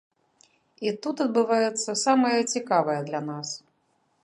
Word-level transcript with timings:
І 0.87 0.93
тут 1.03 1.21
адбываецца 1.25 1.91
самае 2.05 2.39
цікавае 2.53 2.99
для 3.13 3.21
нас. 3.31 3.49